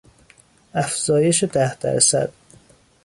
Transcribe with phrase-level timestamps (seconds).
[0.73, 2.29] افزایش ده درصد